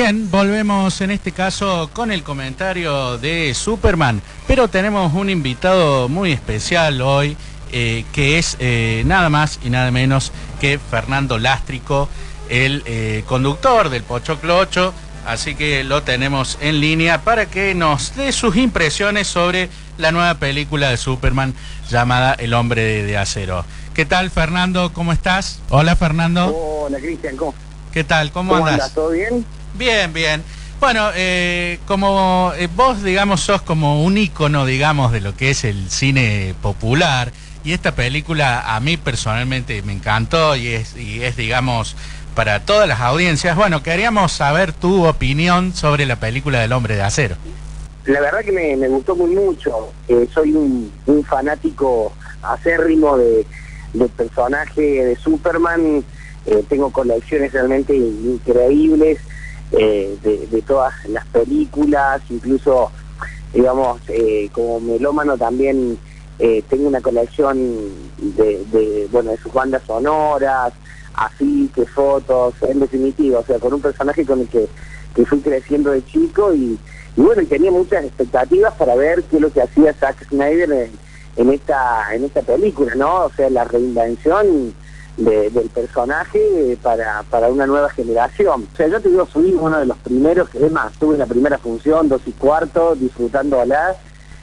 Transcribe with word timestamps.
Bien, 0.00 0.30
volvemos 0.30 1.00
en 1.00 1.10
este 1.10 1.32
caso 1.32 1.90
con 1.92 2.12
el 2.12 2.22
comentario 2.22 3.18
de 3.18 3.52
Superman, 3.52 4.22
pero 4.46 4.68
tenemos 4.68 5.12
un 5.12 5.28
invitado 5.28 6.08
muy 6.08 6.30
especial 6.30 7.00
hoy, 7.00 7.36
eh, 7.72 8.04
que 8.12 8.38
es 8.38 8.56
eh, 8.60 9.02
nada 9.06 9.28
más 9.28 9.58
y 9.64 9.70
nada 9.70 9.90
menos 9.90 10.30
que 10.60 10.78
Fernando 10.78 11.36
Lástrico, 11.40 12.08
el 12.48 12.84
eh, 12.86 13.24
conductor 13.26 13.88
del 13.88 14.04
Pochoclo 14.04 14.58
8, 14.58 14.94
así 15.26 15.56
que 15.56 15.82
lo 15.82 16.04
tenemos 16.04 16.58
en 16.60 16.78
línea 16.78 17.22
para 17.22 17.46
que 17.46 17.74
nos 17.74 18.14
dé 18.14 18.30
sus 18.30 18.54
impresiones 18.54 19.26
sobre 19.26 19.68
la 19.98 20.12
nueva 20.12 20.34
película 20.34 20.90
de 20.90 20.96
Superman 20.96 21.54
llamada 21.90 22.34
El 22.34 22.54
Hombre 22.54 23.02
de 23.02 23.18
Acero. 23.18 23.64
¿Qué 23.94 24.04
tal, 24.04 24.30
Fernando? 24.30 24.92
¿Cómo 24.92 25.12
estás? 25.12 25.58
Hola, 25.70 25.96
Fernando. 25.96 26.54
Hola, 26.54 26.98
Cristian. 26.98 27.36
¿Cómo? 27.36 27.52
¿Qué 27.92 28.04
tal? 28.04 28.30
¿Cómo, 28.30 28.54
andas? 28.54 28.94
¿Todo 28.94 29.10
bien? 29.10 29.44
Bien, 29.78 30.12
bien. 30.12 30.42
Bueno, 30.80 31.10
eh, 31.14 31.78
como 31.86 32.52
eh, 32.58 32.68
vos, 32.74 33.04
digamos, 33.04 33.42
sos 33.42 33.62
como 33.62 34.04
un 34.04 34.18
ícono, 34.18 34.66
digamos, 34.66 35.12
de 35.12 35.20
lo 35.20 35.36
que 35.36 35.50
es 35.50 35.62
el 35.62 35.88
cine 35.88 36.54
popular, 36.60 37.30
y 37.62 37.72
esta 37.72 37.94
película 37.94 38.74
a 38.74 38.80
mí 38.80 38.96
personalmente 38.96 39.82
me 39.82 39.92
encantó 39.92 40.56
y 40.56 40.68
es, 40.68 40.96
y 40.96 41.22
es 41.22 41.36
digamos, 41.36 41.96
para 42.34 42.60
todas 42.60 42.88
las 42.88 43.00
audiencias. 43.00 43.54
Bueno, 43.54 43.84
queríamos 43.84 44.32
saber 44.32 44.72
tu 44.72 45.06
opinión 45.06 45.74
sobre 45.74 46.06
la 46.06 46.16
película 46.16 46.58
del 46.60 46.72
hombre 46.72 46.96
de 46.96 47.02
acero. 47.02 47.36
La 48.06 48.20
verdad 48.20 48.40
que 48.40 48.50
me, 48.52 48.88
gustó 48.88 49.14
muy 49.14 49.30
mucho. 49.30 49.92
Eh, 50.08 50.26
soy 50.34 50.54
un, 50.54 50.92
fanático 51.24 52.12
acérrimo 52.42 53.16
de, 53.16 53.46
del 53.92 54.08
personaje 54.08 55.04
de 55.04 55.16
Superman. 55.16 56.04
tengo 56.68 56.90
colecciones 56.90 57.52
realmente 57.52 57.94
increíbles 57.94 59.18
eh, 59.72 60.16
de, 60.22 60.62
todas 60.62 60.94
las 61.08 61.26
películas, 61.26 62.22
incluso, 62.30 62.90
digamos, 63.52 64.00
eh, 64.08 64.48
como 64.52 64.80
melómano 64.80 65.36
también 65.36 65.98
eh, 66.38 66.62
tengo 66.68 66.88
una 66.88 67.00
colección 67.00 67.58
de, 68.16 69.08
bueno, 69.10 69.30
de 69.32 69.36
sus 69.38 69.52
bandas 69.52 69.82
sonoras, 69.86 70.72
afiches, 71.14 71.90
fotos, 71.90 72.54
en 72.62 72.80
definitiva, 72.80 73.40
o 73.40 73.44
sea, 73.44 73.58
con 73.58 73.74
un 73.74 73.80
personaje 73.80 74.24
con 74.24 74.40
el 74.40 74.48
que, 74.48 74.68
fui 75.26 75.40
creciendo 75.40 75.90
de 75.90 76.04
chico 76.06 76.54
y, 76.54 76.78
bueno, 77.16 77.42
y 77.42 77.46
tenía 77.46 77.72
muchas 77.72 78.04
expectativas 78.04 78.72
para 78.74 78.94
ver 78.94 79.24
qué 79.24 79.36
es 79.36 79.42
lo 79.42 79.52
que 79.52 79.62
hacía 79.62 79.92
Zack 79.92 80.28
Snyder 80.28 80.70
en, 80.70 80.92
en 81.36 81.52
esta 81.52 82.14
en 82.14 82.24
esta 82.24 82.42
película, 82.42 82.94
¿no? 82.94 83.24
O 83.24 83.30
sea, 83.30 83.50
la 83.50 83.64
reinvención 83.64 84.74
del 85.18 85.68
personaje 85.74 86.78
para, 86.80 87.24
para 87.24 87.48
una 87.48 87.66
nueva 87.66 87.90
generación. 87.90 88.68
O 88.72 88.76
sea, 88.76 88.86
yo 88.86 89.00
te 89.00 89.08
digo, 89.08 89.26
fui 89.26 89.52
uno 89.52 89.78
de 89.78 89.86
los 89.86 89.98
primeros, 89.98 90.48
que 90.48 90.64
es 90.64 90.72
más, 90.72 90.92
estuve 90.92 91.14
en 91.14 91.18
la 91.18 91.26
primera 91.26 91.58
función, 91.58 92.08
dos 92.08 92.22
y 92.26 92.32
cuarto, 92.32 92.94
disfrutándola. 92.94 93.96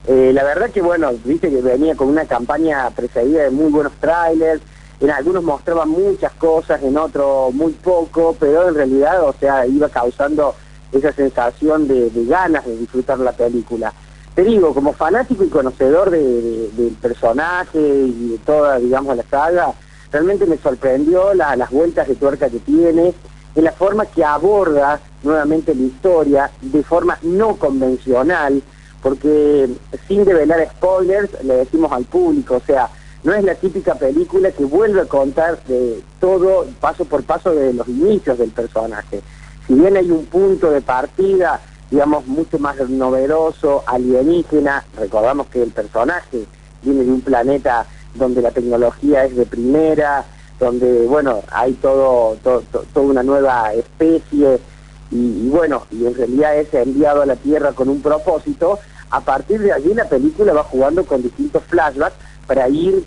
Eh, 0.05 0.31
la 0.33 0.43
verdad 0.43 0.69
que, 0.69 0.81
bueno, 0.81 1.11
viste 1.23 1.49
que 1.49 1.61
venía 1.61 1.95
con 1.95 2.09
una 2.09 2.25
campaña 2.25 2.89
precedida 2.91 3.43
de 3.43 3.51
muy 3.51 3.71
buenos 3.71 3.93
trailers, 3.93 4.61
en 4.99 5.11
algunos 5.11 5.43
mostraban 5.43 5.89
muchas 5.89 6.33
cosas, 6.33 6.83
en 6.83 6.97
otros 6.97 7.53
muy 7.53 7.71
poco, 7.73 8.35
pero 8.39 8.69
en 8.69 8.75
realidad, 8.75 9.23
o 9.23 9.33
sea, 9.33 9.65
iba 9.65 9.89
causando 9.89 10.55
esa 10.91 11.11
sensación 11.11 11.87
de, 11.87 12.11
ganas 12.27 12.65
de 12.65 12.77
disfrutar 12.77 13.19
la 13.19 13.31
película. 13.31 13.93
Te 14.35 14.43
digo, 14.43 14.73
como 14.73 14.91
fanático 14.93 15.43
y 15.45 15.49
conocedor 15.49 16.11
del 16.11 16.97
personaje 17.01 17.79
y 17.79 18.29
de 18.31 18.37
toda, 18.39 18.77
digamos, 18.77 19.15
la 19.15 19.23
saga, 19.23 19.73
realmente 20.15 20.45
me 20.45 20.57
sorprendió 20.57 21.33
las 21.33 21.69
vueltas 21.69 22.07
de 22.07 22.15
tuerca 22.15 22.49
que 22.49 22.59
tiene, 22.59 23.13
en 23.53 23.63
la 23.65 23.73
forma 23.73 24.05
que 24.05 24.23
aborda 24.23 25.01
nuevamente 25.23 25.75
la 25.75 25.81
historia 25.81 26.51
de 26.61 26.83
forma 26.83 27.19
no 27.21 27.57
convencional, 27.57 28.63
porque 29.01 29.69
sin 30.07 30.23
develar 30.23 30.69
spoilers 30.69 31.43
le 31.43 31.55
decimos 31.57 31.91
al 31.91 32.05
público, 32.05 32.55
o 32.55 32.61
sea, 32.61 32.89
no 33.25 33.33
es 33.33 33.43
la 33.43 33.55
típica 33.55 33.95
película 33.95 34.51
que 34.51 34.63
vuelve 34.63 35.01
a 35.01 35.05
contar 35.05 35.61
de 35.65 36.01
todo 36.21 36.65
paso 36.79 37.03
por 37.03 37.23
paso 37.23 37.51
de 37.51 37.73
los 37.73 37.85
inicios 37.89 38.37
del 38.37 38.51
personaje. 38.51 39.21
Si 39.67 39.73
bien 39.73 39.97
hay 39.97 40.11
un 40.11 40.27
punto 40.27 40.71
de 40.71 40.79
partida, 40.79 41.59
digamos, 41.91 42.25
mucho 42.25 42.57
más 42.57 42.77
novedoso, 42.89 43.83
alienígena, 43.85 44.85
recordamos 44.97 45.47
que 45.47 45.61
el 45.61 45.71
personaje 45.71 46.45
viene 46.83 47.03
de 47.03 47.11
un 47.11 47.21
planeta 47.21 47.85
donde 48.15 48.41
la 48.41 48.51
tecnología 48.51 49.25
es 49.25 49.35
de 49.35 49.45
primera, 49.45 50.25
donde, 50.59 51.05
bueno, 51.05 51.41
hay 51.51 51.73
todo, 51.73 52.37
toda 52.41 53.05
una 53.05 53.23
nueva 53.23 53.73
especie 53.73 54.59
y, 55.11 55.49
bueno, 55.49 55.85
y 55.91 56.05
en 56.05 56.15
realidad 56.15 56.57
es 56.57 56.73
enviado 56.73 57.21
a 57.21 57.25
la 57.25 57.35
Tierra 57.35 57.73
con 57.73 57.89
un 57.89 58.01
propósito, 58.01 58.79
a 59.11 59.21
partir 59.21 59.61
de 59.61 59.71
allí 59.71 59.93
la 59.93 60.09
película 60.09 60.53
va 60.53 60.63
jugando 60.63 61.05
con 61.05 61.21
distintos 61.21 61.63
flashbacks 61.63 62.15
para 62.47 62.67
ir, 62.69 63.05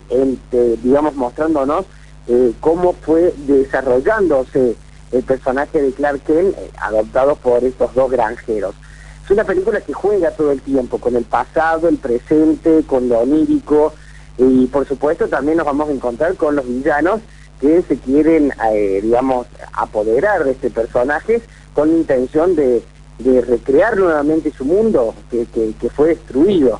digamos, 0.81 1.15
mostrándonos 1.15 1.85
eh, 2.27 2.53
cómo 2.59 2.93
fue 2.93 3.33
desarrollándose 3.47 4.75
el 5.11 5.23
personaje 5.23 5.81
de 5.81 5.91
Clark 5.91 6.21
Kent 6.23 6.55
eh, 6.57 6.71
adoptado 6.79 7.35
por 7.35 7.63
estos 7.63 7.93
dos 7.95 8.11
granjeros. 8.11 8.75
Es 9.25 9.31
una 9.31 9.43
película 9.43 9.81
que 9.81 9.93
juega 9.93 10.31
todo 10.31 10.51
el 10.51 10.61
tiempo 10.61 10.97
con 10.99 11.15
el 11.15 11.23
pasado, 11.23 11.87
el 11.87 11.97
presente, 11.97 12.83
con 12.85 13.09
lo 13.09 13.19
onírico, 13.19 13.93
y 14.39 14.67
por 14.67 14.87
supuesto 14.87 15.27
también 15.27 15.57
nos 15.57 15.65
vamos 15.65 15.89
a 15.89 15.91
encontrar 15.91 16.35
con 16.35 16.55
los 16.55 16.65
villanos 16.65 17.19
que 17.59 17.81
se 17.81 17.97
quieren, 17.97 18.53
eh, 18.71 19.01
digamos, 19.03 19.47
apoderar 19.73 20.45
de 20.45 20.51
este 20.51 20.69
personaje 20.69 21.41
con 21.73 21.91
la 21.91 21.97
intención 21.97 22.55
de, 22.55 22.81
recrear 23.45 23.97
nuevamente 23.97 24.49
su 24.49 24.63
mundo 24.63 25.13
que, 25.29 25.45
fue 25.93 26.09
destruido. 26.09 26.79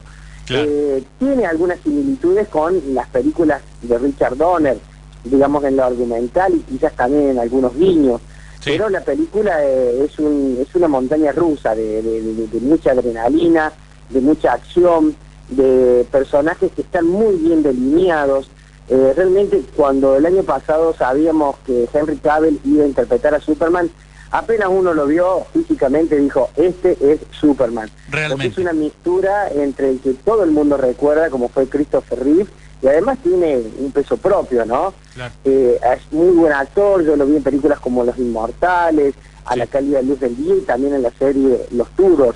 Eh, 0.50 1.04
tiene 1.20 1.46
algunas 1.46 1.80
similitudes 1.82 2.48
con 2.48 2.82
las 2.94 3.08
películas 3.10 3.62
de 3.82 3.98
Richard 3.98 4.38
Donner, 4.38 4.78
digamos 5.26 5.64
en 5.66 5.76
lo 5.76 5.84
argumental 5.84 6.54
y 6.56 6.60
quizás 6.60 6.94
también 6.94 7.32
en 7.32 7.40
algunos 7.40 7.76
guiños. 7.76 8.22
Pero 8.64 8.90
la 8.90 9.02
película 9.02 9.64
eh, 9.66 10.06
es, 10.06 10.18
un, 10.18 10.58
es 10.62 10.74
una 10.76 10.88
montaña 10.88 11.34
rusa 11.34 11.76
de 11.76 12.62
mucha 12.62 12.92
adrenalina, 12.92 13.74
de 14.10 14.22
mucha 14.22 14.54
acción, 14.54 15.16
de 15.50 16.06
personajes 16.12 16.72
que 16.72 16.82
están 16.82 17.08
muy 17.08 17.36
bien 17.36 17.64
delineados. 17.64 18.50
Eh, 18.90 19.14
realmente 19.16 19.62
cuando 19.76 20.16
el 20.16 20.26
año 20.26 20.44
pasado 20.44 20.96
sabíamos 20.98 21.58
que 21.66 21.88
Henry 21.94 22.18
Cavill 22.18 22.60
iba 22.64 22.84
a 22.84 22.88
interpretar 22.88 23.36
a 23.36 23.40
Superman, 23.40 23.90
apenas 24.32 24.70
uno 24.70 24.94
lo 24.94 25.06
vio 25.06 25.46
físicamente 25.54 26.18
dijo, 26.18 26.50
este 26.56 26.98
es 27.02 27.20
Superman. 27.32 27.90
Realmente. 28.10 28.48
es 28.48 28.58
una 28.58 28.74
mistura 28.74 29.50
entre 29.50 29.92
el 29.92 30.00
que 30.00 30.14
todo 30.14 30.44
el 30.44 30.52
mundo 30.52 30.78
recuerda, 30.78 31.30
como 31.30 31.50
fue 31.50 31.68
Christopher 31.68 32.24
Reeve, 32.24 32.48
y 32.82 32.88
además 32.88 33.18
tiene 33.22 33.62
un 33.78 33.92
peso 33.92 34.18
propio, 34.18 34.66
¿no? 34.66 34.94
Eh, 35.44 35.80
es 35.96 36.14
muy 36.14 36.32
buen 36.32 36.54
actor, 36.54 37.04
yo 37.04 37.16
lo 37.16 37.26
vi 37.26 37.36
en 37.36 37.44
películas 37.44 37.80
como 37.80 38.04
Los 38.04 38.18
Inmortales, 38.18 39.16
a 39.46 39.56
la 39.56 39.68
calidad 39.68 40.00
de 40.00 40.06
luz 40.06 40.20
del 40.20 40.36
día 40.38 40.56
y 40.56 40.62
también 40.62 40.94
en 40.94 41.02
la 41.02 41.12
serie 41.12 41.66
Los 41.72 41.90
Turos 41.92 42.36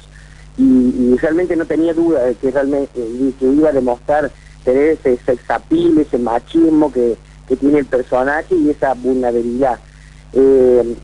y, 0.58 1.16
realmente 1.18 1.56
no 1.56 1.66
tenía 1.66 1.94
duda 1.94 2.25
de 2.25 2.36
que 2.36 2.52
realmente 2.52 2.91
eh, 2.96 3.34
que 3.40 3.46
iba 3.46 3.69
a 3.69 3.74
demostrar 3.74 4.31
tener 4.64 4.90
ese 4.90 5.18
sexapil, 5.25 6.00
ese 6.00 6.18
machismo 6.18 6.91
que, 6.91 7.18
tiene 7.59 7.78
el 7.78 7.86
personaje 7.86 8.56
y 8.56 8.72
esa 8.72 8.96
vulnerabilidad. 8.96 9.78
Eh, 10.34 10.96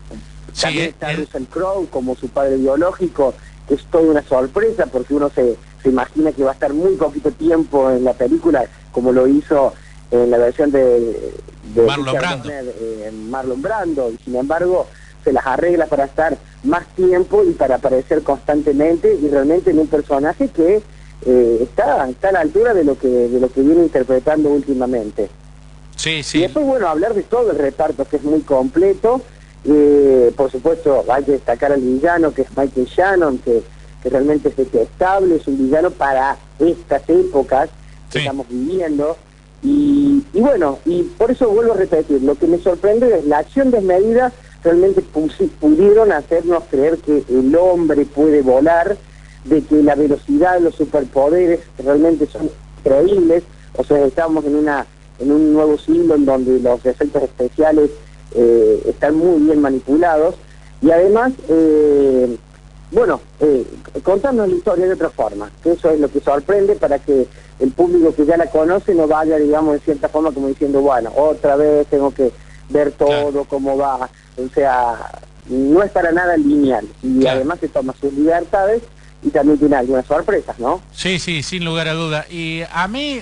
también 0.59 0.89
está 0.89 1.13
Russell 1.13 1.43
Crowe 1.43 1.87
como 1.91 2.15
su 2.15 2.27
padre 2.27 2.57
biológico, 2.57 3.35
que 3.67 3.75
es 3.75 3.85
toda 3.91 4.09
una 4.09 4.23
sorpresa 4.23 4.87
porque 4.87 5.13
uno 5.13 5.29
se, 5.29 5.57
se 5.83 5.89
imagina 5.89 6.31
que 6.31 6.43
va 6.43 6.51
a 6.51 6.53
estar 6.53 6.73
muy 6.73 6.95
poquito 6.95 7.29
tiempo 7.29 7.91
en 7.91 8.03
la 8.03 8.13
película, 8.13 8.65
como 8.91 9.11
lo 9.11 9.27
hizo 9.27 9.73
en 10.11 10.31
la 10.31 10.37
versión 10.37 10.71
de, 10.71 11.33
Marlon, 11.75 12.15
Brando. 12.15 12.49
Eh, 12.51 13.11
Marlon 13.29 13.61
Brando. 13.61 14.11
Y 14.11 14.17
sin 14.23 14.35
embargo, 14.35 14.87
se 15.23 15.31
las 15.31 15.45
arregla 15.45 15.85
para 15.85 16.05
estar 16.05 16.37
más 16.63 16.85
tiempo 16.95 17.43
y 17.43 17.51
para 17.51 17.75
aparecer 17.75 18.23
constantemente 18.23 19.17
y 19.21 19.27
realmente 19.29 19.71
en 19.71 19.79
un 19.79 19.87
personaje 19.87 20.49
que 20.49 20.81
eh, 21.25 21.59
está, 21.61 22.09
está 22.09 22.29
a 22.29 22.31
la 22.33 22.39
altura 22.41 22.73
de 22.73 22.83
lo 22.83 22.97
que 22.97 23.07
de 23.07 23.39
lo 23.39 23.51
que 23.51 23.61
viene 23.61 23.83
interpretando 23.83 24.49
últimamente. 24.49 25.29
Sí, 25.95 26.23
sí. 26.23 26.37
Y 26.37 26.41
después, 26.43 26.65
bueno, 26.65 26.87
hablar 26.87 27.13
de 27.13 27.23
todo 27.23 27.51
el 27.51 27.57
reparto 27.57 28.05
que 28.05 28.17
es 28.17 28.23
muy 28.23 28.41
completo. 28.41 29.21
Eh, 29.65 30.31
por 30.37 30.49
supuesto, 30.49 31.03
hay 31.09 31.25
que 31.25 31.33
destacar 31.33 31.73
al 31.73 31.81
villano 31.81 32.33
que 32.33 32.43
es 32.43 32.47
Michael 32.55 32.85
Shannon, 32.85 33.37
que, 33.39 33.61
que 34.01 34.09
realmente 34.09 34.47
es 34.47 34.55
detestable, 34.55 35.35
es 35.35 35.47
un 35.47 35.57
villano 35.57 35.91
para 35.91 36.37
estas 36.57 37.01
épocas 37.09 37.69
que 38.09 38.19
estamos 38.19 38.47
viviendo. 38.49 39.17
Y, 39.61 40.23
y 40.33 40.39
bueno, 40.39 40.79
y 40.85 41.03
por 41.03 41.31
eso 41.31 41.49
vuelvo 41.49 41.73
a 41.73 41.77
repetir, 41.77 42.21
lo 42.21 42.35
que 42.35 42.47
me 42.47 42.59
sorprende 42.59 43.19
es 43.19 43.25
la 43.25 43.39
acción 43.39 43.71
desmedida 43.71 44.31
realmente 44.63 45.01
pudieron 45.59 46.11
hacernos 46.11 46.63
creer 46.69 46.97
que 46.97 47.23
el 47.29 47.55
hombre 47.55 48.05
puede 48.05 48.41
volar, 48.41 48.97
de 49.45 49.61
que 49.61 49.81
la 49.81 49.95
velocidad, 49.95 50.59
los 50.59 50.75
superpoderes 50.75 51.61
realmente 51.77 52.27
son 52.27 52.49
creíbles, 52.83 53.43
o 53.75 53.83
sea, 53.83 54.05
estamos 54.05 54.43
en 54.45 54.55
una 54.55 54.85
en 55.19 55.31
un 55.31 55.53
nuevo 55.53 55.77
siglo 55.77 56.15
en 56.15 56.25
donde 56.25 56.59
los 56.59 56.85
efectos 56.85 57.23
especiales 57.23 57.91
eh, 58.35 58.83
están 58.87 59.15
muy 59.15 59.41
bien 59.41 59.61
manipulados. 59.61 60.35
Y 60.81 60.91
además, 60.91 61.33
eh, 61.49 62.37
bueno, 62.91 63.19
eh, 63.41 63.65
contarnos 64.01 64.47
la 64.47 64.55
historia 64.55 64.87
de 64.87 64.93
otra 64.93 65.09
forma, 65.09 65.51
que 65.61 65.73
eso 65.73 65.89
es 65.89 65.99
lo 65.99 66.09
que 66.09 66.21
sorprende 66.21 66.75
para 66.75 66.99
que 66.99 67.27
el 67.59 67.71
público 67.71 68.15
que 68.15 68.25
ya 68.25 68.37
la 68.37 68.49
conoce 68.49 68.95
no 68.95 69.07
vaya, 69.07 69.37
digamos, 69.37 69.75
en 69.75 69.81
cierta 69.81 70.07
forma 70.07 70.31
como 70.31 70.47
diciendo, 70.47 70.81
bueno, 70.81 71.11
otra 71.15 71.57
vez 71.57 71.85
tengo 71.87 72.11
que 72.11 72.31
ver 72.69 72.91
todo, 72.91 73.43
cómo 73.45 73.77
va, 73.77 74.09
o 74.37 74.49
sea, 74.53 75.11
no 75.47 75.83
es 75.83 75.91
para 75.91 76.11
nada 76.11 76.37
lineal, 76.37 76.87
y 77.03 77.25
además 77.27 77.59
se 77.59 77.67
toma 77.67 77.93
sus 77.99 78.13
libertades 78.13 78.83
y 79.21 79.29
también 79.31 79.59
tiene 79.59 79.75
algunas 79.75 80.05
sorpresas, 80.05 80.57
¿no? 80.59 80.81
Sí, 80.93 81.19
sí, 81.19 81.43
sin 81.43 81.65
lugar 81.65 81.87
a 81.89 81.93
duda. 81.93 82.25
Y 82.29 82.61
a 82.71 82.87
mí, 82.87 83.19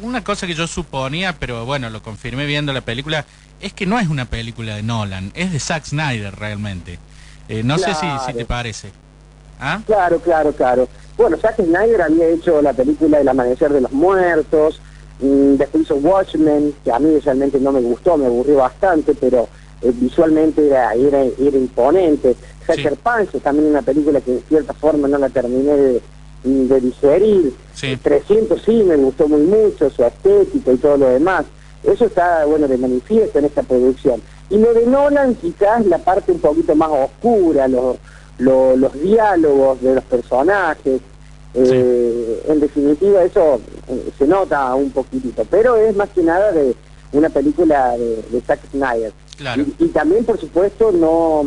una 0.00 0.24
cosa 0.24 0.46
que 0.46 0.54
yo 0.54 0.66
suponía, 0.66 1.36
pero 1.38 1.66
bueno, 1.66 1.90
lo 1.90 2.02
confirmé 2.02 2.46
viendo 2.46 2.72
la 2.72 2.80
película, 2.80 3.26
es 3.60 3.72
que 3.72 3.86
no 3.86 3.98
es 3.98 4.08
una 4.08 4.24
película 4.24 4.76
de 4.76 4.82
Nolan, 4.82 5.32
es 5.34 5.52
de 5.52 5.60
Zack 5.60 5.84
Snyder 5.84 6.34
realmente. 6.34 6.98
Eh, 7.48 7.62
no 7.62 7.76
sé 7.76 7.94
si, 7.94 8.06
si, 8.26 8.32
te 8.32 8.46
parece. 8.46 8.90
¿Ah? 9.60 9.80
Claro, 9.86 10.18
claro, 10.20 10.52
claro. 10.52 10.88
Bueno, 11.16 11.36
Zack 11.36 11.56
Snyder 11.56 12.02
había 12.02 12.28
hecho 12.28 12.62
la 12.62 12.72
película 12.72 13.20
El 13.20 13.28
Amanecer 13.28 13.72
de 13.72 13.82
los 13.82 13.92
Muertos, 13.92 14.80
después 15.18 15.84
hizo 15.84 15.96
Watchmen, 15.96 16.74
que 16.84 16.92
a 16.92 16.98
mí 16.98 17.18
realmente 17.20 17.60
no 17.60 17.72
me 17.72 17.80
gustó, 17.80 18.16
me 18.16 18.26
aburrió 18.26 18.56
bastante, 18.56 19.14
pero 19.14 19.48
eh, 19.82 19.92
visualmente 19.94 20.66
era, 20.66 20.94
era, 20.94 21.22
era 21.22 21.56
imponente. 21.56 22.36
Sucker 22.66 22.96
Punch, 22.96 23.42
también 23.42 23.68
una 23.68 23.82
película 23.82 24.20
que 24.20 24.32
de 24.32 24.40
cierta 24.48 24.72
forma 24.72 25.06
no 25.08 25.18
la 25.18 25.28
terminé 25.28 25.76
de, 25.76 26.02
de 26.44 26.80
digerir. 26.80 27.54
300 28.02 28.62
sí 28.62 28.82
me 28.82 28.96
gustó 28.96 29.28
muy 29.28 29.42
mucho, 29.42 29.90
su 29.90 30.04
estética 30.04 30.72
y 30.72 30.76
todo 30.76 30.96
lo 30.96 31.08
demás. 31.08 31.44
Eso 31.82 32.06
está, 32.06 32.46
bueno, 32.46 32.66
de 32.66 32.78
manifiesto 32.78 33.38
en 33.38 33.44
esta 33.44 33.62
producción. 33.62 34.22
Y 34.48 34.58
lo 34.58 34.72
de 34.72 34.86
Nolan 34.86 35.34
quizás 35.34 35.84
la 35.86 35.98
parte 35.98 36.32
un 36.32 36.40
poquito 36.40 36.74
más 36.74 36.90
oscura, 36.90 37.68
los, 37.68 37.96
los, 38.38 39.02
diálogos 39.02 39.80
de 39.82 39.94
los 39.94 40.04
personajes, 40.04 41.00
eh, 41.54 42.42
en 42.48 42.60
definitiva 42.60 43.22
eso 43.22 43.60
se 44.18 44.26
nota 44.26 44.74
un 44.74 44.90
poquitito, 44.90 45.44
pero 45.50 45.76
es 45.76 45.94
más 45.96 46.08
que 46.10 46.22
nada 46.22 46.52
de 46.52 46.74
una 47.12 47.28
película 47.28 47.96
de, 47.96 48.42
Zack 48.46 48.60
Snyder. 48.70 49.12
Y, 49.78 49.88
también, 49.88 50.24
por 50.24 50.38
supuesto, 50.38 50.92
no, 50.92 51.44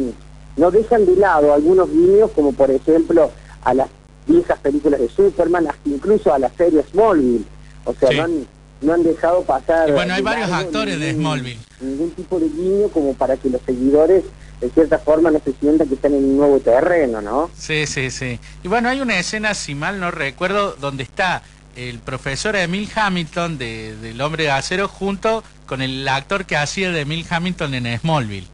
no 0.56 0.72
dejan 0.72 1.06
de 1.06 1.16
lado 1.16 1.54
algunos 1.54 1.90
guiños, 1.90 2.32
como 2.32 2.52
por 2.54 2.72
ejemplo 2.72 3.32
a 3.64 3.74
las 3.74 3.88
viejas 4.26 4.60
películas 4.60 5.00
de 5.00 5.10
Superman, 5.10 5.68
hasta 5.68 5.90
incluso 5.90 6.34
a 6.34 6.40
la 6.40 6.50
serie 6.50 6.84
Smallville. 6.92 7.46
O 7.86 7.94
sea, 7.94 8.12
no, 8.12 8.24
han, 8.24 8.48
no, 8.82 8.94
han, 8.94 9.04
dejado 9.04 9.44
pasar... 9.44 9.92
bueno, 9.92 10.14
hay 10.14 10.22
varios 10.22 10.52
actores 10.52 11.00
de 11.00 11.14
Smallville. 11.14 11.60
Ningún 11.80 12.12
tipo 12.12 12.40
de 12.40 12.50
guiño 12.50 12.90
como 12.90 13.14
para 13.14 13.38
que 13.38 13.50
los 13.50 13.62
seguidores 13.62 14.24
de 14.62 14.70
cierta 14.72 14.98
forma 14.98 15.30
no 15.30 15.40
se 15.40 15.54
sientan 15.54 15.88
que 15.88 15.96
están 15.96 16.14
en 16.14 16.24
un 16.24 16.38
nuevo 16.38 16.60
terreno, 16.60 17.22
¿no? 17.22 17.50
Sí, 17.56 17.86
sí, 17.86 18.10
sí. 18.10 18.40
Y 18.64 18.68
bueno, 18.68 18.90
hay 18.90 19.02
una 19.02 19.20
escena, 19.20 19.54
si 19.54 19.76
mal 19.76 20.00
no 20.00 20.12
recuerdo, 20.12 20.76
donde 20.80 21.04
está 21.04 21.44
el 21.78 22.00
profesor 22.00 22.56
Emil 22.56 22.90
Hamilton 22.94 23.58
de, 23.58 23.96
del 23.98 24.20
Hombre 24.20 24.46
de 24.46 24.52
Acero 24.52 24.88
junto 24.88 25.44
con 25.68 25.82
el 25.82 26.08
actor 26.08 26.46
que 26.46 26.58
hacía 26.58 26.92
de 26.92 27.02
Emil 27.02 27.26
Hamilton 27.30 27.76
en 27.76 28.00
Smallville. 28.00 28.48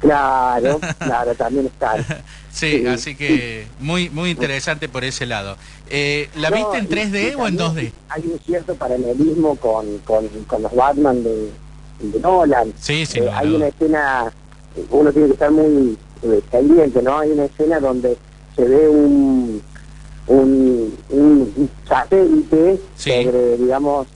Claro, 0.00 0.80
claro, 0.98 1.34
también 1.36 1.66
está. 1.66 1.94
Sí, 2.50 2.84
así 2.86 3.14
que 3.14 3.66
muy 3.78 4.10
muy 4.10 4.30
interesante 4.30 4.88
por 4.88 5.04
ese 5.04 5.26
lado. 5.26 5.56
Eh, 5.88 6.28
¿La 6.36 6.50
viste 6.50 6.78
en 6.78 6.88
3D 6.88 7.36
o 7.38 7.46
en 7.46 7.56
2D? 7.56 7.92
Hay 8.08 8.22
un 8.26 8.38
cierto 8.40 8.74
paralelismo 8.74 9.54
con, 9.56 9.98
con, 9.98 10.28
los 10.60 10.74
Batman 10.74 11.22
de, 11.22 11.52
Nolan. 12.20 12.72
Sí, 12.80 13.06
sí. 13.06 13.20
Eh, 13.20 13.30
hay 13.32 13.54
una 13.54 13.68
escena, 13.68 14.32
uno 14.90 15.12
tiene 15.12 15.28
que 15.28 15.34
estar 15.34 15.52
muy 15.52 15.96
eh, 16.24 16.42
pendiente, 16.50 17.00
¿no? 17.00 17.18
Hay 17.18 17.30
una 17.30 17.44
escena 17.44 17.78
donde 17.78 18.16
se 18.56 18.64
ve 18.64 18.88
un, 18.88 19.62
un, 20.26 20.96
un 21.10 21.70
satélite 21.88 22.80
sobre, 22.96 23.56
digamos, 23.56 24.06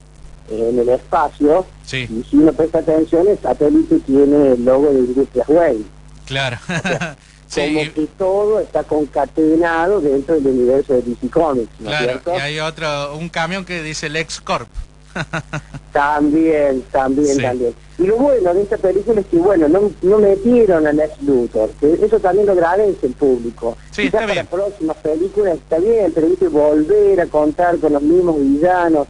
en 0.50 0.78
el 0.78 0.88
espacio. 0.88 1.66
Y 1.92 2.06
si 2.24 2.36
uno 2.36 2.52
presta 2.52 2.78
atención, 2.78 3.26
el 3.28 3.38
satélite 3.38 4.00
tiene 4.00 4.52
el 4.52 4.64
logo 4.64 4.90
de 4.90 4.98
Industrias 5.00 5.48
Way. 5.48 5.86
Claro. 6.26 6.58
como 7.54 7.92
que 7.92 8.08
todo 8.18 8.60
está 8.60 8.82
concatenado 8.82 10.00
dentro 10.00 10.34
del 10.34 10.46
universo 10.48 10.94
de 10.94 11.02
DC 11.02 11.28
Comics. 11.30 11.70
claro, 11.78 12.20
y 12.26 12.40
hay 12.40 12.60
otro, 12.60 13.16
un 13.16 13.28
camión 13.28 13.64
que 13.64 13.82
dice 13.82 14.08
Lex 14.08 14.40
Corp. 14.40 14.68
también, 15.92 16.82
también, 16.92 17.40
también. 17.40 17.74
Y 17.98 18.06
lo 18.06 18.16
bueno 18.16 18.52
de 18.52 18.62
esta 18.62 18.76
película 18.76 19.20
es 19.20 19.26
que, 19.26 19.38
bueno, 19.38 19.68
no, 19.68 19.90
no 20.02 20.18
metieron 20.18 20.86
a 20.86 20.92
Lex 20.92 21.22
Luthor, 21.22 21.70
que 21.80 21.94
eso 21.94 22.20
también 22.20 22.46
lo 22.46 22.52
agradece 22.52 23.06
el 23.06 23.14
público. 23.14 23.76
Sí, 23.90 24.02
está 24.02 24.26
bien. 24.26 24.46
para 24.46 24.62
próximas 24.64 24.96
películas 24.98 25.56
está 25.56 25.78
bien, 25.78 26.12
pero 26.14 26.26
que 26.36 26.48
volver 26.48 27.20
a 27.20 27.26
contar 27.26 27.78
con 27.78 27.94
los 27.94 28.02
mismos 28.02 28.38
villanos, 28.38 29.08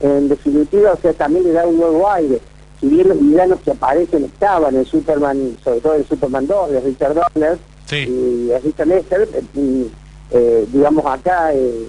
en 0.00 0.28
definitiva, 0.28 0.92
o 0.92 1.00
sea, 1.00 1.12
también 1.12 1.44
le 1.44 1.52
da 1.52 1.66
un 1.66 1.78
nuevo 1.78 2.10
aire. 2.10 2.40
Si 2.80 2.86
bien 2.86 3.08
los 3.08 3.18
villanos 3.18 3.60
que 3.60 3.72
aparecen 3.72 4.24
estaban 4.24 4.76
en 4.76 4.84
Superman, 4.84 5.56
sobre 5.64 5.80
todo 5.80 5.94
en 5.94 6.06
Superman 6.06 6.46
2 6.46 6.70
de 6.70 6.80
Richard 6.80 7.14
Donner 7.14 7.58
y 7.90 8.50
Richard 8.62 8.86
Lester, 8.86 9.28
eh, 9.32 9.88
eh, 10.30 10.66
digamos 10.72 11.04
acá 11.06 11.52
eh, 11.54 11.88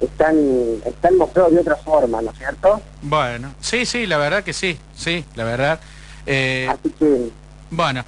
están, 0.00 0.36
están 0.84 1.16
mostrados 1.16 1.52
de 1.52 1.60
otra 1.60 1.76
forma, 1.76 2.22
¿no 2.22 2.30
es 2.30 2.38
cierto? 2.38 2.80
Bueno, 3.02 3.54
sí, 3.60 3.84
sí, 3.86 4.06
la 4.06 4.18
verdad 4.18 4.42
que 4.42 4.52
sí, 4.52 4.78
sí, 4.94 5.24
la 5.34 5.44
verdad. 5.44 5.80
Así 6.22 6.90
que... 6.98 7.30
Bueno, 7.70 8.04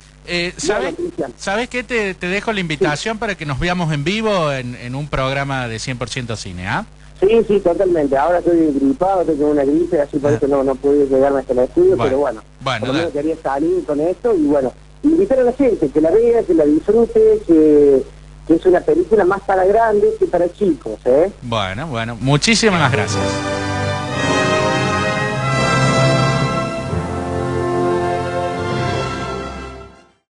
¿sabes, 0.56 0.94
¿sabes 1.36 1.68
qué? 1.68 1.82
Te, 1.82 2.14
te 2.14 2.26
dejo 2.26 2.52
la 2.52 2.60
invitación 2.60 3.18
para 3.18 3.36
que 3.36 3.46
nos 3.46 3.60
veamos 3.60 3.92
en 3.92 4.04
vivo 4.04 4.52
en, 4.52 4.74
en 4.74 4.94
un 4.94 5.08
programa 5.08 5.68
de 5.68 5.76
100% 5.76 6.36
cine, 6.36 6.66
¿ah? 6.66 6.84
Sí, 7.22 7.44
sí, 7.46 7.60
totalmente. 7.60 8.16
Ahora 8.16 8.38
estoy 8.38 8.72
gripado, 8.72 9.24
tengo 9.24 9.50
una 9.50 9.64
gripe, 9.64 10.00
así 10.00 10.18
por 10.18 10.32
ah. 10.32 10.34
eso 10.34 10.48
no, 10.48 10.64
no 10.64 10.74
pude 10.74 11.06
llegarme 11.06 11.40
hasta 11.40 11.52
el 11.52 11.60
estudio, 11.60 11.96
pero 11.96 12.18
bueno, 12.18 12.42
bueno 12.60 12.86
por 12.86 12.94
lo 12.96 13.12
quería 13.12 13.36
salir 13.40 13.84
con 13.84 14.00
esto 14.00 14.34
y 14.34 14.42
bueno, 14.46 14.72
invitar 15.04 15.38
a 15.38 15.44
la 15.44 15.52
gente 15.52 15.88
que 15.88 16.00
la 16.00 16.10
vea, 16.10 16.42
que 16.42 16.54
la 16.54 16.64
disfrute, 16.64 17.40
que, 17.46 18.02
que 18.46 18.54
es 18.54 18.66
una 18.66 18.80
película 18.80 19.24
más 19.24 19.40
para 19.42 19.64
grandes 19.64 20.14
que 20.18 20.26
para 20.26 20.52
chicos, 20.52 20.98
¿eh? 21.04 21.30
Bueno, 21.42 21.86
bueno, 21.86 22.16
muchísimas 22.20 22.90
gracias. 22.92 23.51